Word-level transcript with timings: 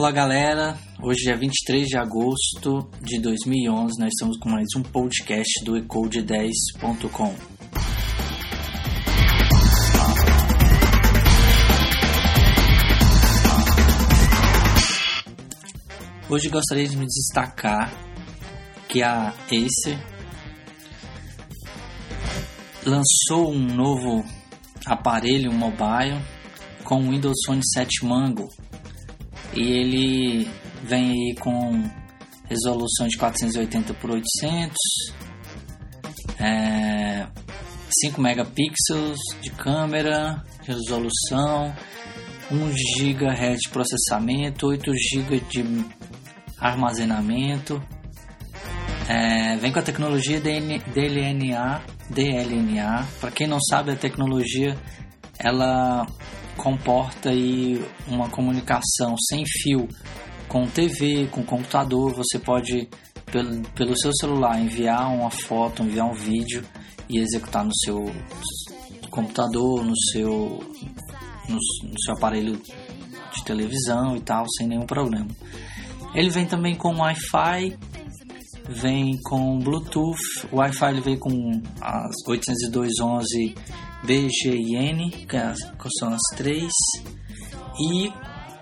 Olá 0.00 0.12
galera, 0.12 0.78
hoje 1.02 1.30
é 1.30 1.36
23 1.36 1.86
de 1.86 1.98
agosto 1.98 2.88
de 3.02 3.20
2011, 3.20 4.00
nós 4.00 4.08
estamos 4.08 4.38
com 4.38 4.48
mais 4.48 4.66
um 4.74 4.82
podcast 4.82 5.62
do 5.62 5.74
ecode10.com. 5.74 7.34
Hoje 16.30 16.48
gostaria 16.48 16.88
de 16.88 16.96
me 16.96 17.04
destacar 17.04 17.92
que 18.88 19.02
a 19.02 19.28
Acer 19.28 19.98
lançou 22.86 23.52
um 23.52 23.66
novo 23.66 24.24
aparelho 24.86 25.52
mobile 25.52 26.18
com 26.84 27.02
o 27.02 27.10
Windows 27.10 27.36
Phone 27.44 27.60
7 27.62 28.06
Mango 28.06 28.48
e 29.54 29.60
ele 29.60 30.50
vem 30.82 31.10
aí 31.10 31.34
com 31.38 31.82
resolução 32.48 33.06
de 33.06 33.16
480 33.16 33.94
por 33.94 34.10
800, 34.10 34.76
é, 36.38 37.26
5 38.02 38.20
megapixels 38.20 39.18
de 39.40 39.50
câmera, 39.50 40.42
resolução, 40.62 41.74
1 42.50 42.72
GB 42.98 43.56
de 43.56 43.68
processamento, 43.68 44.66
8 44.66 44.92
GB 44.92 45.40
de 45.48 45.64
armazenamento. 46.58 47.82
É, 49.08 49.56
vem 49.56 49.72
com 49.72 49.78
a 49.78 49.82
tecnologia 49.82 50.40
DLNA, 50.40 51.82
DLNA. 52.10 53.06
Para 53.20 53.30
quem 53.30 53.46
não 53.46 53.58
sabe, 53.60 53.92
a 53.92 53.96
tecnologia 53.96 54.76
ela 55.38 56.06
comporta 56.60 57.30
aí 57.30 57.82
uma 58.06 58.28
comunicação 58.28 59.16
sem 59.28 59.44
fio 59.46 59.88
com 60.46 60.66
TV, 60.66 61.26
com 61.30 61.42
computador. 61.42 62.14
Você 62.14 62.38
pode 62.38 62.88
pelo, 63.32 63.62
pelo 63.70 63.98
seu 63.98 64.12
celular 64.14 64.60
enviar 64.60 65.12
uma 65.12 65.30
foto, 65.30 65.82
enviar 65.82 66.06
um 66.06 66.12
vídeo 66.12 66.62
e 67.08 67.18
executar 67.18 67.64
no 67.64 67.74
seu 67.74 68.04
computador, 69.10 69.84
no 69.84 69.96
seu 70.12 70.60
no, 71.48 71.56
no 71.56 72.00
seu 72.04 72.14
aparelho 72.14 72.60
de 73.34 73.44
televisão 73.44 74.16
e 74.16 74.20
tal, 74.20 74.44
sem 74.56 74.68
nenhum 74.68 74.86
problema. 74.86 75.28
Ele 76.14 76.28
vem 76.28 76.46
também 76.46 76.74
com 76.74 76.98
Wi-Fi, 76.98 77.76
vem 78.68 79.18
com 79.24 79.58
Bluetooth, 79.58 80.46
o 80.52 80.56
Wi-Fi 80.56 80.90
ele 80.90 81.00
vem 81.00 81.18
com 81.18 81.30
as 81.80 82.14
802.11 82.28 83.54
BGN, 84.04 85.10
que 85.26 85.36
são 85.98 86.12
as 86.12 86.36
três, 86.36 86.72
e 87.78 88.12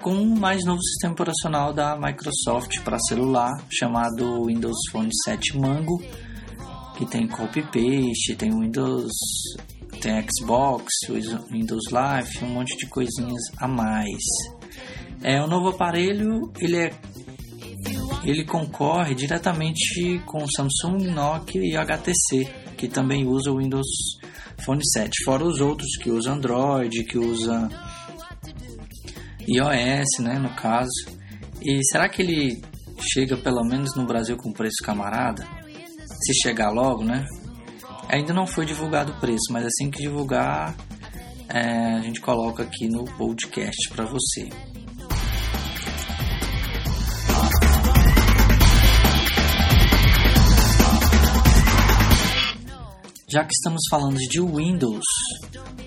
com 0.01 0.15
o 0.15 0.39
mais 0.39 0.65
novo 0.65 0.81
sistema 0.83 1.13
operacional 1.13 1.73
da 1.73 1.97
Microsoft 1.97 2.81
para 2.83 2.99
celular, 3.01 3.53
chamado 3.71 4.45
Windows 4.47 4.79
Phone 4.91 5.11
7 5.25 5.59
Mango, 5.59 6.03
que 6.97 7.07
tem 7.07 7.27
copy-paste, 7.27 8.37
tem 8.37 8.51
Windows, 8.51 9.13
tem 10.01 10.25
Xbox, 10.29 10.85
Windows 11.51 11.91
Live, 11.91 12.45
um 12.45 12.49
monte 12.49 12.77
de 12.77 12.87
coisinhas 12.89 13.43
a 13.59 13.69
mais. 13.69 14.23
É, 15.23 15.43
o 15.43 15.47
novo 15.47 15.69
aparelho 15.69 16.53
ele 16.61 16.77
é 16.77 16.91
ele 18.25 18.45
concorre 18.45 19.15
diretamente 19.15 20.21
com 20.27 20.47
Samsung, 20.47 21.07
Nokia 21.11 21.63
e 21.63 21.77
HTC, 21.77 22.47
que 22.77 22.89
também 22.89 23.27
usa 23.27 23.51
o 23.51 23.59
Windows 23.59 23.87
Phone 24.65 24.83
7, 24.85 25.25
fora 25.25 25.45
os 25.45 25.61
outros 25.61 25.97
que 25.97 26.11
usam 26.11 26.35
Android, 26.35 27.05
que 27.05 27.19
usam 27.19 27.69
iOS, 29.49 30.19
né, 30.21 30.39
no 30.39 30.51
caso. 30.55 30.91
E 31.63 31.83
será 31.85 32.09
que 32.09 32.23
ele 32.23 32.63
chega 33.01 33.37
pelo 33.37 33.65
menos 33.65 33.97
no 33.97 34.07
Brasil 34.07 34.37
com 34.37 34.53
preço 34.53 34.83
camarada? 34.85 35.47
Se 36.23 36.35
chegar 36.43 36.71
logo, 36.71 37.05
né? 37.05 37.25
Ainda 38.09 38.33
não 38.33 38.47
foi 38.47 38.67
divulgado 38.67 39.13
o 39.13 39.21
preço, 39.21 39.53
mas 39.53 39.67
assim 39.67 39.91
que 39.91 40.03
divulgar, 40.03 40.77
é, 41.49 41.95
a 41.95 42.01
gente 42.01 42.21
coloca 42.21 42.63
aqui 42.63 42.89
no 42.89 43.05
podcast 43.05 43.89
para 43.91 44.05
você. 44.05 44.49
Já 53.31 53.45
que 53.45 53.53
estamos 53.53 53.83
falando 53.91 54.17
de 54.17 54.41
Windows, 54.41 55.05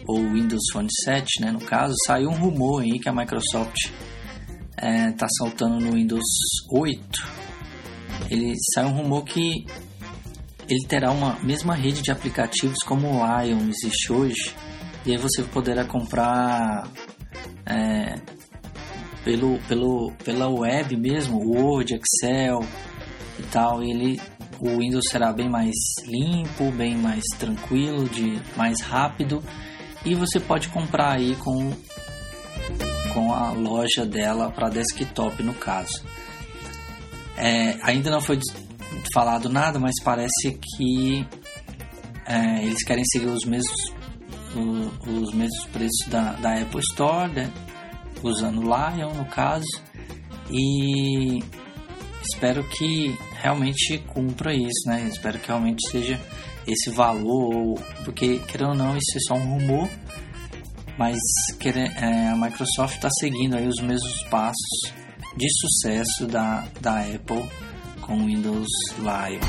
ou 0.07 0.19
Windows 0.31 0.61
Phone 0.71 0.87
7, 1.03 1.41
né, 1.41 1.51
no 1.51 1.59
caso, 1.59 1.95
saiu 2.05 2.29
um 2.29 2.35
rumor 2.35 2.83
aí 2.83 2.99
que 2.99 3.09
a 3.09 3.11
Microsoft 3.11 3.75
está 3.85 4.87
é, 4.87 5.11
tá 5.13 5.27
saltando 5.39 5.79
no 5.79 5.93
Windows 5.93 6.21
8. 6.71 7.01
Ele 8.29 8.53
saiu 8.75 8.89
um 8.89 8.97
rumor 9.01 9.23
que 9.25 9.65
ele 10.69 10.85
terá 10.87 11.09
uma 11.09 11.39
mesma 11.39 11.73
rede 11.73 12.03
de 12.03 12.11
aplicativos 12.11 12.77
como 12.85 13.07
o 13.07 13.41
Lion 13.41 13.69
existe 13.69 14.13
hoje, 14.13 14.55
e 15.03 15.11
aí 15.11 15.17
você 15.17 15.41
poderá 15.41 15.83
comprar 15.83 16.87
é, 17.65 18.21
pelo, 19.25 19.57
pelo, 19.67 20.11
pela 20.23 20.47
web 20.47 20.95
mesmo, 20.95 21.39
Word, 21.39 21.95
Excel 21.95 22.59
e 23.39 23.43
tal, 23.51 23.81
e 23.81 23.89
ele 23.89 24.21
o 24.61 24.77
Windows 24.77 25.05
será 25.09 25.33
bem 25.33 25.49
mais 25.49 25.75
limpo, 26.05 26.71
bem 26.71 26.95
mais 26.95 27.23
tranquilo, 27.37 28.07
de 28.07 28.39
mais 28.55 28.79
rápido 28.79 29.43
e 30.05 30.13
você 30.15 30.39
pode 30.39 30.69
comprar 30.69 31.13
aí 31.13 31.35
com 31.35 31.73
com 33.13 33.33
a 33.33 33.51
loja 33.51 34.05
dela 34.05 34.49
para 34.51 34.69
desktop 34.69 35.43
no 35.43 35.53
caso. 35.53 36.01
É, 37.35 37.77
ainda 37.81 38.09
não 38.09 38.21
foi 38.21 38.39
falado 39.13 39.49
nada, 39.49 39.79
mas 39.79 39.95
parece 40.03 40.57
que 40.77 41.27
é, 42.25 42.63
eles 42.63 42.83
querem 42.83 43.03
seguir 43.05 43.27
os 43.27 43.43
mesmos 43.43 43.93
os, 44.55 45.07
os 45.07 45.33
mesmos 45.33 45.65
preços 45.73 46.07
da, 46.07 46.33
da 46.33 46.61
Apple 46.61 46.79
Store, 46.79 47.31
né? 47.31 47.51
usando 48.23 48.61
Lion 48.61 49.13
no 49.13 49.25
caso, 49.25 49.65
e 50.49 51.39
espero 52.21 52.63
que 52.69 53.17
realmente 53.41 53.97
cumpra 54.07 54.53
isso, 54.53 54.87
né? 54.87 55.07
Espero 55.11 55.39
que 55.39 55.47
realmente 55.47 55.89
seja 55.89 56.19
esse 56.67 56.91
valor, 56.91 57.79
porque 58.05 58.39
querendo 58.39 58.69
ou 58.69 58.75
não, 58.75 58.95
isso 58.95 59.17
é 59.17 59.19
só 59.27 59.33
um 59.33 59.57
rumor, 59.57 59.89
mas 60.97 61.17
é, 61.59 62.29
a 62.29 62.35
Microsoft 62.35 62.95
está 62.95 63.09
seguindo 63.19 63.55
aí 63.55 63.67
os 63.67 63.81
mesmos 63.81 64.23
passos 64.29 64.93
de 65.35 65.47
sucesso 65.59 66.27
da, 66.27 66.67
da 66.79 67.01
Apple 67.01 67.43
com 68.01 68.17
o 68.17 68.25
Windows 68.25 68.67
Live. 68.99 69.39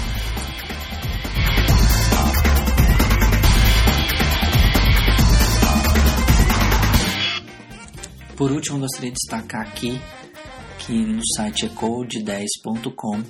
Por 8.36 8.50
último, 8.50 8.81
gostaria 8.81 9.10
de 9.10 9.16
destacar 9.16 9.60
aqui 9.60 10.00
que 10.78 10.92
no 10.92 11.20
site 11.36 11.69
ecode10.com 11.69 13.22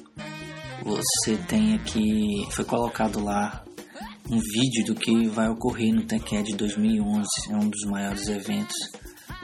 você 0.85 1.37
tem 1.49 1.75
aqui, 1.75 2.47
foi 2.51 2.65
colocado 2.65 3.23
lá 3.23 3.65
um 4.31 4.39
vídeo 4.39 4.85
do 4.87 4.95
que 4.95 5.27
vai 5.29 5.49
ocorrer 5.49 5.95
no 5.95 6.05
TechEd 6.05 6.55
2011, 6.57 7.27
é 7.51 7.57
um 7.57 7.69
dos 7.69 7.83
maiores 7.91 8.29
eventos 8.29 8.77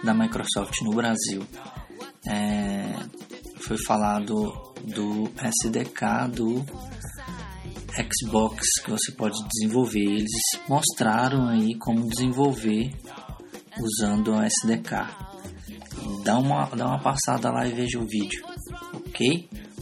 da 0.03 0.15
Microsoft 0.15 0.81
no 0.83 0.91
Brasil. 0.91 1.43
É, 2.27 2.95
foi 3.61 3.77
falado 3.87 4.75
do 4.85 5.31
SDK 5.37 6.29
do 6.33 6.65
Xbox 7.93 8.67
que 8.85 8.91
você 8.91 9.13
pode 9.13 9.37
desenvolver. 9.49 10.05
Eles 10.05 10.33
mostraram 10.69 11.49
aí 11.49 11.75
como 11.77 12.09
desenvolver 12.09 12.93
usando 13.81 14.33
o 14.33 14.43
SDK 14.43 15.29
dá 16.23 16.39
uma, 16.39 16.67
dá 16.67 16.87
uma 16.87 16.99
passada 16.99 17.51
lá 17.51 17.67
e 17.67 17.73
veja 17.73 17.99
o 17.99 18.07
vídeo, 18.07 18.45
ok? 18.93 19.49